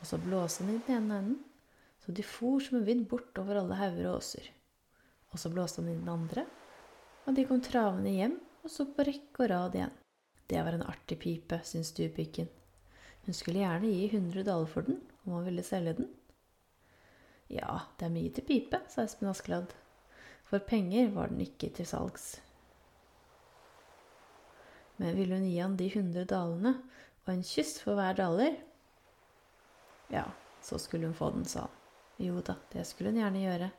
og 0.00 0.08
så 0.08 0.18
blåste 0.22 0.64
han 0.64 0.74
i 0.74 0.80
den 0.86 0.96
ene 0.96 1.20
enden, 1.20 1.38
så 2.04 2.12
de 2.12 2.24
for 2.26 2.60
som 2.60 2.78
en 2.78 2.86
vind 2.86 3.06
bortover 3.10 3.60
alle 3.60 3.78
hauger 3.78 4.10
og 4.10 4.18
åser. 4.20 4.48
Og 5.32 5.40
så 5.40 5.50
blåste 5.52 5.82
han 5.82 5.92
i 5.92 5.98
den 5.98 6.10
andre, 6.10 6.44
og 7.24 7.36
de 7.36 7.46
kom 7.48 7.62
travende 7.64 8.12
hjem 8.12 8.36
og 8.64 8.72
så 8.72 8.86
på 8.88 9.04
rekke 9.04 9.44
og 9.44 9.50
rad 9.50 9.76
igjen. 9.76 9.96
Det 10.48 10.60
var 10.64 10.76
en 10.76 10.86
artig 10.88 11.18
pipe, 11.20 11.58
syntes 11.64 11.92
stuepiken. 11.92 12.48
Hun 13.24 13.36
skulle 13.36 13.60
gjerne 13.60 13.88
gi 13.88 14.06
100 14.10 14.44
daler 14.44 14.68
for 14.68 14.88
den, 14.88 15.00
om 15.24 15.38
han 15.38 15.46
ville 15.48 15.64
selge 15.64 15.96
den. 16.00 16.10
Ja, 17.52 17.80
det 17.98 18.08
er 18.08 18.12
mye 18.12 18.32
til 18.32 18.44
pipe, 18.48 18.80
sa 18.88 19.04
Espen 19.04 19.28
Askeladd. 19.32 19.72
For 20.48 20.64
penger 20.64 21.12
var 21.16 21.32
den 21.32 21.40
ikke 21.44 21.72
til 21.76 21.88
salgs. 21.88 22.43
Men 25.00 25.16
ville 25.18 25.38
hun 25.38 25.46
gi 25.48 25.58
han 25.58 25.76
de 25.78 25.88
100 25.90 26.28
dalene 26.30 26.74
og 27.24 27.30
en 27.32 27.46
kyss 27.46 27.78
for 27.82 27.98
hver 27.98 28.18
daler? 28.18 28.58
Ja, 30.12 30.26
så 30.62 30.78
skulle 30.78 31.08
hun 31.10 31.18
få 31.18 31.30
den, 31.34 31.46
sa 31.48 31.66
han. 31.66 31.80
Jo 32.22 32.42
da, 32.46 32.54
det 32.70 32.84
skulle 32.86 33.10
hun 33.10 33.22
gjerne 33.22 33.42
gjøre. 33.42 33.70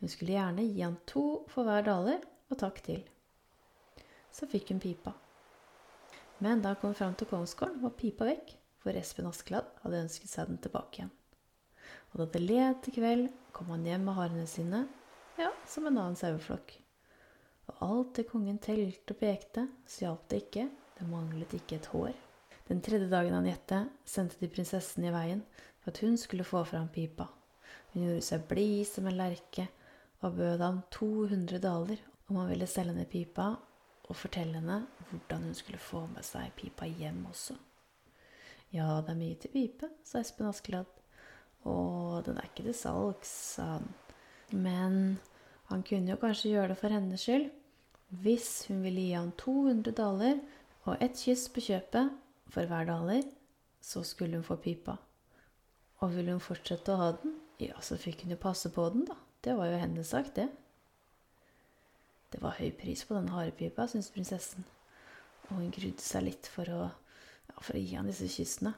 Hun 0.00 0.10
skulle 0.10 0.34
gjerne 0.34 0.64
gi 0.66 0.80
han 0.82 0.96
to 1.06 1.26
for 1.52 1.68
hver 1.68 1.86
daler, 1.86 2.24
og 2.50 2.58
takk 2.58 2.82
til 2.86 3.04
så 4.36 4.46
fikk 4.50 4.72
hun 4.72 4.82
pipa. 4.82 5.14
Men 6.44 6.60
da 6.62 6.74
han 6.74 6.80
kom 6.80 6.94
fram 6.94 7.14
til 7.16 7.28
kongsgården, 7.30 7.80
var 7.80 7.94
pipa 7.96 8.26
vekk, 8.28 8.52
for 8.82 8.96
Espen 8.98 9.28
Askeladd 9.30 9.70
hadde 9.82 10.02
ønsket 10.04 10.30
seg 10.30 10.50
den 10.50 10.60
tilbake 10.62 11.00
igjen. 11.00 11.12
Og 12.12 12.20
da 12.20 12.26
det 12.34 12.42
led 12.42 12.82
til 12.84 12.98
kveld, 12.98 13.30
kom 13.56 13.72
han 13.72 13.86
hjem 13.88 14.04
med 14.06 14.18
harene 14.18 14.44
sine, 14.50 14.82
ja, 15.40 15.48
som 15.68 15.88
en 15.88 15.96
annen 15.96 16.18
saueflokk. 16.20 16.74
Og 17.66 17.82
alt 17.86 18.12
det 18.18 18.28
kongen 18.30 18.58
telte 18.62 19.14
og 19.14 19.20
pekte, 19.20 19.66
så 19.86 20.06
hjalp 20.06 20.28
det 20.30 20.42
ikke, 20.44 20.68
det 20.96 21.08
manglet 21.10 21.56
ikke 21.58 21.80
et 21.80 21.88
hår. 21.92 22.14
Den 22.66 22.82
tredje 22.82 23.08
dagen 23.10 23.34
han 23.34 23.46
gjette, 23.46 23.84
sendte 24.06 24.38
de 24.40 24.50
prinsessen 24.50 25.06
i 25.06 25.14
veien 25.14 25.42
for 25.82 25.92
at 25.92 26.00
hun 26.02 26.16
skulle 26.18 26.46
få 26.46 26.64
fram 26.66 26.88
pipa. 26.90 27.28
Hun 27.92 28.08
gjorde 28.08 28.24
seg 28.26 28.46
blid 28.50 28.86
som 28.88 29.06
en 29.06 29.18
lerke 29.18 29.68
og 30.24 30.38
bød 30.38 30.64
ham 30.64 30.82
200 30.94 31.62
daler 31.62 32.02
om 32.26 32.40
han 32.40 32.50
ville 32.50 32.66
selge 32.70 32.96
ned 32.96 33.08
pipa 33.10 33.52
og 34.06 34.18
fortelle 34.18 34.58
henne 34.58 34.80
hvordan 35.10 35.46
hun 35.46 35.54
skulle 35.54 35.82
få 35.82 36.06
med 36.10 36.26
seg 36.26 36.50
pipa 36.58 36.88
hjem 36.90 37.22
også. 37.30 37.54
Ja, 38.74 39.00
det 39.00 39.12
er 39.14 39.20
mye 39.20 39.38
til 39.38 39.52
pipe, 39.54 39.90
sa 40.04 40.20
Espen 40.20 40.48
Askeladd. 40.50 40.90
Å, 41.66 41.74
den 42.26 42.38
er 42.38 42.48
ikke 42.48 42.66
til 42.66 42.76
salgs, 42.76 43.30
sa 43.56 43.76
han. 43.76 43.86
Men 44.50 44.98
han 45.70 45.82
kunne 45.86 46.12
jo 46.12 46.20
kanskje 46.20 46.52
gjøre 46.52 46.72
det 46.72 46.78
for 46.80 46.94
hennes 46.94 47.22
skyld. 47.26 47.48
Hvis 48.22 48.50
hun 48.68 48.84
ville 48.84 49.02
gi 49.02 49.16
han 49.16 49.32
200 49.40 49.96
daler 49.98 50.38
og 50.86 51.02
ett 51.02 51.18
kyss 51.18 51.48
på 51.50 51.64
kjøpet 51.64 52.12
for 52.54 52.70
hver 52.70 52.86
daler, 52.86 53.24
så 53.82 54.04
skulle 54.06 54.38
hun 54.38 54.46
få 54.46 54.58
pipa. 54.62 54.96
Og 56.04 56.14
ville 56.14 56.34
hun 56.34 56.42
fortsette 56.44 56.92
å 56.92 57.00
ha 57.00 57.10
den, 57.18 57.34
ja, 57.62 57.80
så 57.82 57.98
fikk 57.98 58.22
hun 58.22 58.36
jo 58.36 58.38
passe 58.40 58.70
på 58.70 58.84
den, 58.94 59.06
da. 59.08 59.16
Det 59.42 59.56
var 59.58 59.70
jo 59.70 59.80
hennes 59.80 60.10
sak, 60.12 60.32
det. 60.36 60.46
Det 62.30 62.42
var 62.42 62.58
høy 62.58 62.70
pris 62.78 63.04
på 63.06 63.16
den 63.16 63.30
harepipa, 63.32 63.86
syntes 63.88 64.10
prinsessen, 64.14 64.66
og 65.48 65.60
hun 65.60 65.70
grudde 65.74 66.02
seg 66.02 66.26
litt 66.26 66.50
for 66.50 66.68
å, 66.74 66.80
ja, 67.48 67.56
for 67.60 67.78
å 67.78 67.82
gi 67.82 67.94
han 67.94 68.10
disse 68.10 68.28
kyssene. 68.30 68.74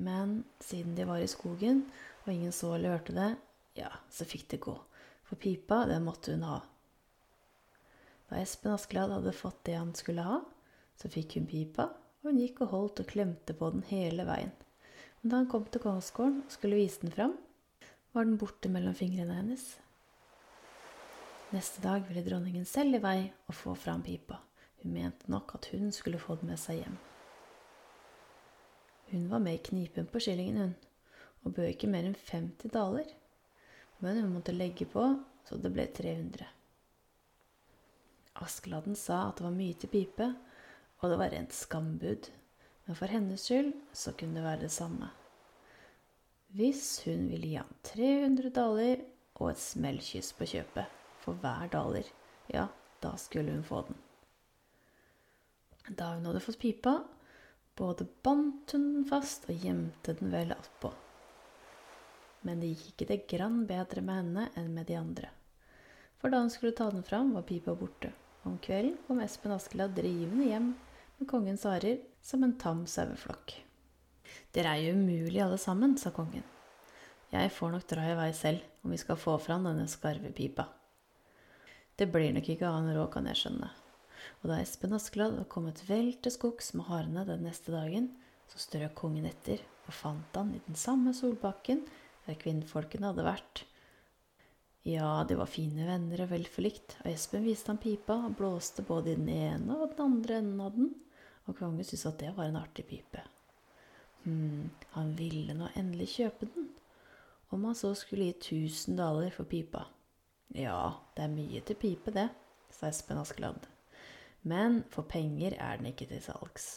Men 0.00 0.40
siden 0.64 0.94
de 0.96 1.06
var 1.06 1.20
i 1.20 1.28
skogen, 1.28 1.84
og 2.24 2.32
ingen 2.32 2.54
så 2.56 2.72
eller 2.76 2.96
hørte 2.96 3.16
det, 3.16 3.32
ja, 3.78 3.90
så 4.10 4.26
fikk 4.28 4.46
det 4.54 4.62
gå, 4.64 4.76
for 5.30 5.38
pipa, 5.38 5.84
den 5.86 6.04
måtte 6.04 6.34
hun 6.34 6.42
ha. 6.42 6.58
Da 8.30 8.40
Espen 8.42 8.74
Askeladd 8.74 9.12
hadde 9.14 9.34
fått 9.34 9.62
det 9.68 9.76
han 9.78 9.92
skulle 9.94 10.24
ha, 10.26 10.40
så 10.98 11.10
fikk 11.10 11.36
hun 11.38 11.46
pipa, 11.50 11.86
og 12.20 12.32
hun 12.32 12.40
gikk 12.42 12.64
og 12.64 12.72
holdt 12.74 13.02
og 13.04 13.12
klemte 13.12 13.54
på 13.54 13.70
den 13.74 13.84
hele 13.90 14.26
veien. 14.26 14.50
Men 15.20 15.30
da 15.30 15.40
han 15.40 15.48
kom 15.52 15.68
til 15.70 15.82
kongsgården 15.84 16.42
og 16.42 16.54
skulle 16.54 16.80
vise 16.80 17.04
den 17.04 17.14
fram, 17.14 17.36
var 18.10 18.26
den 18.26 18.40
borte 18.40 18.72
mellom 18.72 18.96
fingrene 18.98 19.36
hennes. 19.38 19.68
Neste 21.54 21.82
dag 21.82 22.02
ville 22.08 22.26
dronningen 22.26 22.66
selv 22.66 22.98
i 22.98 23.02
vei 23.02 23.18
og 23.46 23.54
få 23.54 23.76
fram 23.78 24.02
pipa. 24.06 24.40
Hun 24.82 24.94
mente 24.96 25.30
nok 25.30 25.54
at 25.58 25.70
hun 25.70 25.92
skulle 25.94 26.18
få 26.18 26.38
den 26.40 26.50
med 26.50 26.58
seg 26.58 26.82
hjem. 26.82 26.98
Hun 29.10 29.26
var 29.30 29.42
med 29.42 29.58
i 29.58 29.64
knipen 29.70 30.06
på 30.10 30.22
skillingen, 30.22 30.58
hun, 30.58 30.74
og 31.44 31.54
bød 31.54 31.72
ikke 31.72 31.90
mer 31.90 32.06
enn 32.06 32.18
50 32.18 32.74
daler. 32.74 33.06
Men 34.00 34.20
hun 34.20 34.32
måtte 34.34 34.52
legge 34.56 34.86
på, 34.88 35.04
så 35.44 35.58
det 35.60 35.72
ble 35.74 35.86
300. 35.96 36.46
Askeladden 38.40 38.96
sa 38.96 39.26
at 39.28 39.40
det 39.40 39.44
var 39.44 39.56
mye 39.56 39.76
til 39.76 39.92
pipe, 39.92 40.28
og 41.00 41.12
det 41.12 41.18
var 41.20 41.32
rent 41.34 41.56
skambud. 41.56 42.30
Men 42.86 42.96
for 42.96 43.12
hennes 43.12 43.44
skyld 43.44 43.74
så 43.92 44.14
kunne 44.16 44.40
det 44.40 44.46
være 44.46 44.64
det 44.64 44.72
samme. 44.72 45.10
Hvis 46.56 47.02
hun 47.04 47.28
ville 47.30 47.46
gi 47.46 47.58
ham 47.60 47.74
300 47.86 48.50
daler 48.56 49.04
og 49.36 49.52
et 49.52 49.60
smellkyss 49.62 50.32
på 50.38 50.48
kjøpet 50.50 50.96
for 51.22 51.38
hver 51.42 51.68
daler, 51.70 52.08
ja, 52.50 52.66
da 53.04 53.12
skulle 53.20 53.52
hun 53.54 53.66
få 53.66 53.84
den. 53.86 54.00
Da 55.96 56.14
hun 56.14 56.26
hadde 56.26 56.42
fått 56.42 56.58
pipa, 56.62 56.96
både 57.78 58.08
bandt 58.24 58.74
hun 58.74 58.88
den 58.96 59.06
fast 59.08 59.46
og 59.48 59.62
gjemte 59.62 60.16
den 60.18 60.32
vel 60.34 60.52
attpå. 60.56 60.90
Men 62.46 62.62
det 62.62 62.72
gikk 62.72 62.92
ikke 62.92 63.08
det 63.10 63.20
grann 63.28 63.64
bedre 63.68 64.02
med 64.04 64.22
henne 64.22 64.46
enn 64.56 64.72
med 64.74 64.88
de 64.88 64.96
andre. 64.96 65.30
For 66.20 66.32
da 66.32 66.40
hun 66.42 66.52
skulle 66.52 66.76
ta 66.76 66.90
den 66.92 67.04
fram, 67.04 67.32
var 67.36 67.46
pipa 67.48 67.74
borte. 67.76 68.12
Om 68.44 68.56
kvelden 68.64 68.96
kom 69.06 69.20
Espen 69.20 69.52
Askeladd 69.52 69.96
drivende 69.96 70.46
hjem 70.48 70.70
med 71.18 71.28
kongens 71.28 71.66
harer 71.68 72.00
som 72.24 72.44
en 72.44 72.56
tam 72.60 72.86
saueflokk. 72.88 73.58
Dere 74.54 74.72
er 74.74 74.86
jo 74.86 74.96
umulige 74.96 75.44
alle 75.44 75.58
sammen, 75.60 75.96
sa 76.00 76.12
kongen. 76.14 76.44
Jeg 77.30 77.52
får 77.54 77.74
nok 77.74 77.86
dra 77.90 78.08
i 78.10 78.16
vei 78.18 78.30
selv 78.34 78.64
om 78.84 78.94
vi 78.94 78.98
skal 78.98 79.18
få 79.20 79.36
fram 79.38 79.68
denne 79.68 79.86
skarvepipa. 79.88 80.66
Det 81.96 82.08
blir 82.10 82.32
nok 82.32 82.48
ikke 82.48 82.66
annen 82.66 82.96
råd, 82.96 83.10
kan 83.12 83.28
jeg 83.28 83.38
skjønne. 83.42 83.68
Og 84.40 84.48
da 84.50 84.58
Espen 84.60 84.96
Askeladd 84.96 85.36
var 85.36 85.48
kommet 85.52 85.82
vel 85.88 86.14
til 86.24 86.32
skogs 86.32 86.72
med 86.74 86.88
harene 86.88 87.26
den 87.28 87.44
neste 87.46 87.72
dagen, 87.76 88.10
Så 88.50 88.58
strøk 88.58 88.96
kongen 88.98 89.28
etter 89.28 89.60
og 89.86 89.92
fant 89.94 90.34
han 90.34 90.48
i 90.56 90.60
den 90.66 90.74
samme 90.74 91.12
solbakken 91.14 91.84
der 92.30 92.38
kvinnfolkene 92.40 93.10
hadde 93.10 93.26
vært. 93.26 93.64
Ja, 94.86 95.24
de 95.28 95.36
var 95.36 95.50
fine 95.50 95.84
venner 95.84 96.22
og 96.24 96.30
vel 96.30 96.46
forlikt, 96.48 96.96
og 97.02 97.10
Espen 97.10 97.44
viste 97.44 97.68
ham 97.68 97.80
pipa 97.82 98.16
og 98.30 98.38
blåste 98.38 98.84
både 98.86 99.12
i 99.12 99.18
den 99.18 99.28
ene 99.28 99.76
og 99.76 99.92
den 99.92 100.06
andre 100.06 100.38
enden 100.40 100.62
av 100.64 100.72
den, 100.76 100.94
og 101.44 101.58
kongen 101.58 101.84
syntes 101.84 102.06
at 102.08 102.20
det 102.22 102.32
var 102.36 102.48
en 102.48 102.60
artig 102.60 102.86
pipe. 102.88 103.24
Hm, 104.24 104.70
han 104.94 105.12
ville 105.18 105.56
nå 105.56 105.68
endelig 105.76 106.14
kjøpe 106.14 106.48
den, 106.54 106.70
om 107.52 107.66
han 107.68 107.76
så 107.76 107.92
skulle 107.98 108.30
gi 108.30 108.38
tusen 108.46 108.96
daler 108.96 109.34
for 109.34 109.48
pipa. 109.50 109.84
Ja, 110.56 110.94
det 111.16 111.26
er 111.26 111.34
mye 111.34 111.60
til 111.66 111.76
pipe, 111.78 112.14
det, 112.14 112.30
sa 112.72 112.88
Espen 112.88 113.20
Askeladd. 113.20 113.68
Men 114.48 114.80
for 114.88 115.04
penger 115.04 115.58
er 115.60 115.76
den 115.76 115.90
ikke 115.90 116.08
til 116.08 116.22
salgs. 116.24 116.70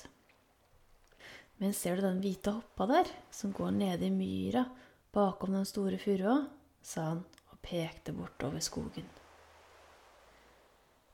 Men 1.62 1.72
ser 1.78 1.96
du 1.96 2.04
den 2.04 2.20
hvite 2.20 2.52
hoppa 2.52 2.90
der, 2.90 3.12
som 3.32 3.54
går 3.56 3.72
nede 3.78 4.10
i 4.10 4.12
myra 4.12 4.66
bakom 5.14 5.54
den 5.54 5.66
store 5.66 5.98
furua? 5.98 6.46
sa 6.82 7.02
han 7.02 7.22
og 7.52 7.60
pekte 7.64 8.12
bortover 8.12 8.60
skogen. 8.60 9.06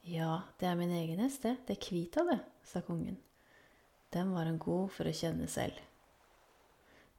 Ja, 0.10 0.42
det 0.60 0.68
er 0.68 0.78
min 0.80 0.94
egen 0.96 1.20
hest, 1.20 1.44
det. 1.44 1.58
Det 1.68 1.76
er 1.76 1.84
Kvita, 1.84 2.24
det, 2.26 2.40
sa 2.64 2.82
kongen. 2.82 3.20
Den 4.14 4.32
var 4.34 4.48
han 4.50 4.58
god 4.58 4.90
for 4.96 5.06
å 5.06 5.14
kjenne 5.14 5.46
selv. 5.52 5.78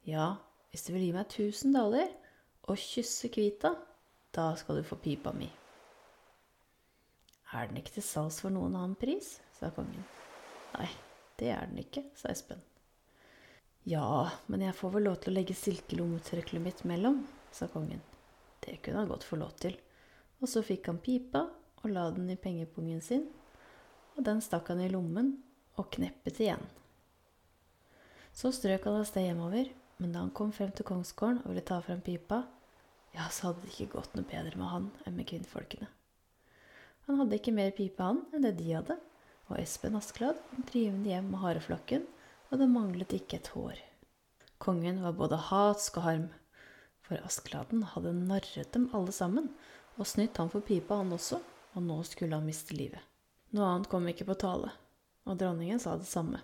Ja, 0.03 0.33
hvis 0.71 0.83
du 0.87 0.91
vil 0.95 1.05
gi 1.05 1.13
meg 1.15 1.29
tusen 1.31 1.77
daler 1.77 2.09
og 2.67 2.81
kysse 2.81 3.29
Kvita, 3.31 3.75
da 4.35 4.49
skal 4.59 4.81
du 4.81 4.87
få 4.87 4.97
pipa 4.99 5.31
mi. 5.37 5.47
Er 7.53 7.67
den 7.69 7.79
ikke 7.79 7.95
til 7.99 8.07
salgs 8.07 8.41
for 8.41 8.51
noen 8.51 8.75
annen 8.75 8.97
pris? 8.99 9.37
sa 9.59 9.69
kongen. 9.75 10.03
Nei, 10.73 10.89
det 11.39 11.53
er 11.53 11.69
den 11.69 11.83
ikke, 11.85 12.07
sa 12.17 12.31
Espen. 12.33 12.70
Ja, 13.83 14.29
men 14.45 14.61
jeg 14.61 14.77
får 14.77 14.91
vel 14.93 15.07
lov 15.07 15.15
til 15.21 15.31
å 15.31 15.37
legge 15.39 15.57
silkelommetørkleet 15.57 16.61
mitt 16.61 16.83
mellom, 16.85 17.23
sa 17.49 17.65
kongen. 17.71 18.01
Det 18.61 18.77
kunne 18.85 19.01
han 19.01 19.09
godt 19.09 19.25
få 19.25 19.39
lov 19.41 19.55
til. 19.57 19.73
Og 20.41 20.49
så 20.49 20.61
fikk 20.65 20.91
han 20.91 21.01
pipa 21.01 21.47
og 21.81 21.87
la 21.89 22.05
den 22.13 22.29
i 22.29 22.37
pengepungen 22.37 23.01
sin, 23.01 23.25
og 24.13 24.21
den 24.27 24.41
stakk 24.43 24.69
han 24.69 24.83
i 24.83 24.91
lommen 24.91 25.33
og 25.81 25.89
kneppet 25.95 26.43
igjen. 26.43 26.61
Så 28.37 28.53
strøk 28.53 28.85
han 28.85 28.99
av 29.01 29.07
sted 29.09 29.25
hjemover, 29.25 29.71
men 29.97 30.13
da 30.13 30.21
han 30.21 30.33
kom 30.35 30.53
frem 30.53 30.69
til 30.77 30.85
kongsgården 30.87 31.41
og 31.41 31.49
ville 31.51 31.65
ta 31.65 31.81
frem 31.81 32.05
pipa, 32.05 32.43
ja, 33.15 33.25
så 33.33 33.49
hadde 33.49 33.65
det 33.65 33.73
ikke 33.73 33.97
gått 33.97 34.13
noe 34.15 34.29
bedre 34.29 34.61
med 34.61 34.69
han 34.71 34.87
enn 35.07 35.17
med 35.17 35.27
kvinnfolkene. 35.29 35.89
Han 37.09 37.17
hadde 37.17 37.41
ikke 37.41 37.53
mer 37.55 37.73
pipe, 37.75 38.05
han, 38.05 38.21
enn 38.31 38.45
det 38.45 38.53
de 38.61 38.69
hadde, 38.71 38.95
og 39.49 39.57
Espen 39.59 39.97
Askeladd 39.97 40.39
kom 40.47 40.63
drivende 40.69 41.11
hjem 41.11 41.33
med 41.33 41.41
hareflokken 41.41 42.05
og 42.51 42.59
det 42.59 42.67
manglet 42.69 43.15
ikke 43.15 43.39
et 43.39 43.51
hår. 43.55 43.79
Kongen 44.61 45.01
var 45.01 45.15
både 45.17 45.39
hatsk 45.49 45.97
og 46.01 46.05
harm, 46.05 46.27
for 47.01 47.23
Askeladden 47.25 47.85
hadde 47.95 48.13
narret 48.17 48.73
dem 48.75 48.89
alle 48.95 49.13
sammen 49.15 49.49
og 49.97 50.07
snytt 50.07 50.37
han 50.39 50.51
for 50.51 50.63
pipa, 50.65 50.99
han 51.01 51.13
også, 51.15 51.39
og 51.75 51.83
nå 51.85 51.97
skulle 52.07 52.37
han 52.37 52.47
miste 52.47 52.75
livet. 52.77 53.01
Noe 53.55 53.67
annet 53.67 53.89
kom 53.91 54.07
ikke 54.07 54.27
på 54.29 54.37
tale, 54.39 54.71
og 55.27 55.39
dronningen 55.39 55.81
sa 55.81 55.97
det 55.99 56.07
samme. 56.07 56.39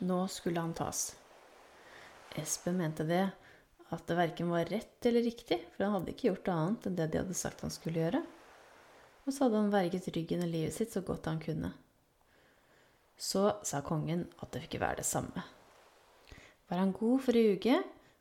Nå 0.00 0.24
skulle 0.32 0.62
han 0.62 0.74
tas. 0.76 1.10
Espen 2.40 2.78
mente 2.80 3.06
det 3.06 3.26
at 3.90 4.06
det 4.06 4.16
verken 4.18 4.50
var 4.52 4.68
rett 4.70 5.06
eller 5.06 5.26
riktig, 5.26 5.58
for 5.74 5.84
han 5.84 5.96
hadde 5.98 6.14
ikke 6.14 6.28
gjort 6.30 6.50
annet 6.52 6.86
enn 6.86 6.98
det 6.98 7.08
de 7.10 7.22
hadde 7.22 7.38
sagt 7.38 7.64
han 7.66 7.74
skulle 7.74 8.02
gjøre. 8.04 8.22
Og 9.26 9.34
så 9.34 9.46
hadde 9.46 9.62
han 9.62 9.72
verget 9.74 10.10
ryggen 10.14 10.44
og 10.46 10.52
livet 10.52 10.76
sitt 10.76 10.94
så 10.94 11.02
godt 11.06 11.26
han 11.30 11.42
kunne. 11.42 11.72
Så 13.20 13.42
sa 13.68 13.82
kongen 13.84 14.24
at 14.40 14.52
det 14.54 14.62
fikk 14.64 14.78
være 14.80 15.02
det 15.02 15.08
samme. 15.08 15.42
Var 16.70 16.80
han 16.80 16.94
god 16.96 17.20
for 17.26 17.36
å 17.36 17.48
uke, 17.54 17.80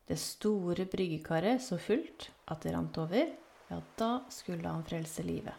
det 0.10 0.18
store 0.20 0.88
bryggekaret 0.89 1.62
så 1.62 1.77
fullt 1.79 2.32
at 2.50 2.65
det 2.65 2.74
rant 2.74 2.98
over, 3.00 3.29
ja, 3.70 3.77
da 4.00 4.09
skulle 4.33 4.68
han 4.68 4.83
frelse 4.83 5.24
livet. 5.24 5.53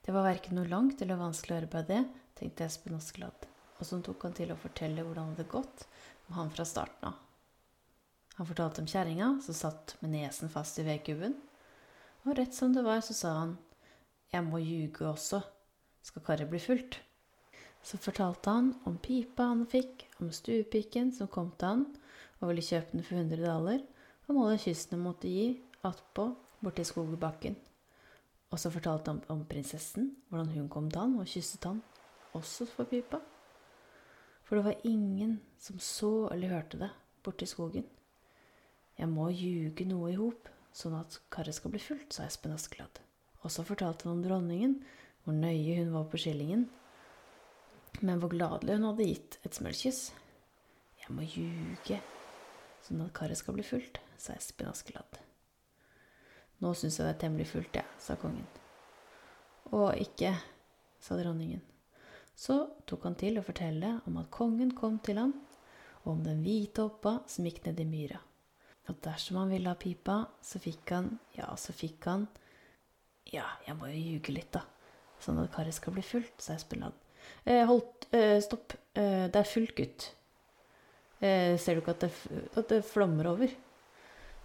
Det 0.00 0.14
var 0.16 0.24
verken 0.24 0.56
noe 0.56 0.70
langt 0.70 1.02
eller 1.04 1.20
vanskelig 1.20 1.58
arbeid, 1.60 1.90
det, 1.90 2.00
tenkte 2.38 2.64
Espen 2.64 2.96
Askeladd, 2.96 3.44
og 3.76 3.84
så 3.84 3.98
tok 4.00 4.24
han 4.24 4.36
til 4.38 4.54
å 4.54 4.58
fortelle 4.58 5.04
hvordan 5.04 5.34
det 5.34 5.44
hadde 5.44 5.52
gått 5.52 5.84
med 6.26 6.38
han 6.38 6.52
fra 6.54 6.64
starten 6.66 7.10
av. 7.10 7.18
Han 8.38 8.48
fortalte 8.48 8.80
om 8.80 8.88
kjerringa 8.88 9.28
som 9.44 9.56
satt 9.58 9.96
med 10.00 10.14
nesen 10.14 10.50
fast 10.50 10.78
i 10.80 10.86
vedkubben, 10.86 11.36
og 12.24 12.38
rett 12.38 12.56
som 12.56 12.72
det 12.72 12.86
var, 12.86 13.02
så 13.04 13.14
sa 13.14 13.34
han, 13.42 13.58
jeg 14.32 14.44
må 14.48 14.62
ljuge 14.62 15.04
også, 15.08 15.42
skal 16.08 16.24
karet 16.24 16.48
bli 16.48 16.60
fullt. 16.62 16.98
Så 17.82 17.98
fortalte 18.02 18.50
han 18.50 18.72
om 18.88 18.98
pipa 18.98 19.48
han 19.50 19.64
fikk, 19.66 20.06
om 20.20 20.32
stuepiken 20.34 21.12
som 21.14 21.30
kom 21.30 21.52
til 21.56 21.68
han 21.72 21.86
og 22.40 22.50
ville 22.50 22.64
kjøpe 22.64 22.94
den 22.94 23.06
for 23.06 23.18
100 23.18 23.42
daler, 23.42 23.80
om 24.28 24.42
alle 24.42 24.58
kyssene 24.60 25.00
måtte 25.00 25.30
gi 25.30 25.48
attpå 25.86 26.28
borti 26.62 26.84
skogbakken. 26.86 27.56
Og 28.48 28.60
så 28.60 28.70
fortalte 28.72 29.12
han 29.12 29.22
om 29.32 29.44
prinsessen, 29.48 30.12
hvordan 30.28 30.52
hun 30.54 30.68
kom 30.72 30.88
til 30.90 31.04
han 31.04 31.18
og 31.20 31.28
kysset 31.28 31.66
han, 31.68 31.82
også 32.36 32.66
for 32.70 32.88
pipa. 32.88 33.20
For 34.44 34.56
det 34.56 34.64
var 34.64 34.86
ingen 34.88 35.38
som 35.60 35.80
så 35.82 36.28
eller 36.32 36.54
hørte 36.54 36.80
det 36.80 36.90
borti 37.24 37.46
skogen. 37.48 37.84
Jeg 38.98 39.08
må 39.12 39.28
ljuge 39.30 39.84
noe 39.86 40.12
i 40.12 40.16
hop, 40.18 40.48
sånn 40.74 40.96
at 40.98 41.20
karet 41.32 41.54
skal 41.54 41.74
bli 41.74 41.82
fullt, 41.82 42.14
sa 42.14 42.24
Espen 42.26 42.54
Askeladd. 42.54 43.02
Og 43.44 43.52
så 43.52 43.62
fortalte 43.66 44.08
han 44.08 44.16
om 44.16 44.24
dronningen, 44.24 44.78
hvor 45.22 45.36
nøye 45.36 45.76
hun 45.82 45.92
var 45.94 46.08
på 46.10 46.20
skillingen, 46.22 46.66
men 48.04 48.20
hvor 48.20 48.32
gladelig 48.32 48.78
hun 48.78 48.86
hadde 48.90 49.08
gitt 49.08 49.38
et 49.46 49.56
smølkyss. 49.58 50.02
Jeg 51.02 51.14
må 51.16 51.24
ljuge, 51.24 51.98
sånn 52.84 53.02
at 53.06 53.14
karet 53.16 53.40
skal 53.40 53.56
bli 53.56 53.64
fullt, 53.66 54.00
sa 54.20 54.36
Espen 54.36 54.68
Askeladd. 54.70 55.20
Nå 56.58 56.72
syns 56.74 56.98
jeg 56.98 57.06
det 57.06 57.14
er 57.14 57.20
temmelig 57.22 57.48
fullt, 57.52 57.78
jeg, 57.78 57.86
ja, 57.86 58.02
sa 58.02 58.18
kongen. 58.18 58.46
Å, 59.70 59.92
ikke, 60.00 60.32
sa 61.00 61.18
dronningen. 61.18 61.62
Så 62.38 62.56
tok 62.86 63.06
han 63.06 63.18
til 63.18 63.38
å 63.38 63.44
fortelle 63.46 63.96
om 64.06 64.18
at 64.20 64.30
kongen 64.34 64.72
kom 64.78 64.98
til 65.04 65.20
ham, 65.22 65.34
og 66.04 66.12
om 66.16 66.24
den 66.26 66.42
hvite 66.44 66.86
hoppa 66.86 67.18
som 67.30 67.46
gikk 67.46 67.64
ned 67.66 67.80
i 67.82 67.86
myra. 67.88 68.20
Og 68.88 69.00
dersom 69.04 69.40
han 69.42 69.52
ville 69.52 69.70
ha 69.70 69.78
pipa, 69.78 70.22
så 70.42 70.60
fikk 70.62 70.94
han, 70.94 71.12
ja, 71.36 71.50
så 71.56 71.74
fikk 71.76 72.08
han 72.08 72.28
Ja, 73.28 73.44
jeg 73.66 73.76
må 73.76 73.90
jo 73.90 73.98
ljuge 74.00 74.32
litt, 74.32 74.54
da, 74.54 74.62
sånn 75.20 75.42
at 75.42 75.52
karet 75.52 75.76
skal 75.76 75.92
bli 75.92 76.04
fullt, 76.06 76.38
sa 76.40 76.54
Espen 76.56 76.80
Ladd. 76.80 77.07
Eh, 77.44 77.64
holdt 77.66 78.08
eh, 78.14 78.38
Stopp. 78.44 78.74
Eh, 78.94 79.26
det 79.32 79.40
er 79.40 79.48
fullt, 79.48 79.74
gutt. 79.76 80.12
ser 81.18 81.74
du 81.74 81.80
ikke 81.80 81.96
at 81.96 82.04
det, 82.04 82.10
at 82.54 82.68
det 82.70 82.84
flommer 82.86 83.26
over? 83.26 83.50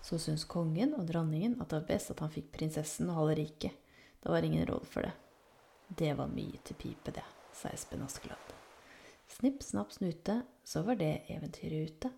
Så 0.02 0.17
syntes 0.17 0.48
kongen 0.50 0.96
og 0.98 1.06
dronningen 1.06 1.60
at 1.62 1.69
det 1.69 1.78
var 1.84 1.91
best 1.91 2.10
at 2.10 2.24
han 2.24 2.32
fikk 2.34 2.48
prinsessen 2.56 3.12
og 3.12 3.19
halve 3.19 3.36
riket. 3.38 3.76
Det 4.24 4.32
var 4.32 4.41
ingen 4.41 4.65
råd 4.65 4.88
for 4.89 5.06
det. 5.06 5.13
Det 5.88 6.15
var 6.17 6.32
mye 6.34 6.63
til 6.65 6.80
pipe, 6.80 7.13
det, 7.13 7.26
sa 7.54 7.69
Espen 7.69 8.02
Askeladd. 8.02 8.56
Snipp, 9.30 9.62
snapp, 9.62 9.93
snute, 9.93 10.39
så 10.65 10.82
var 10.88 10.98
det 10.98 11.28
eventyret 11.30 11.91
ute. 11.91 12.10